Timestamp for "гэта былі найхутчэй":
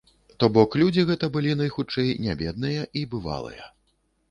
1.09-2.09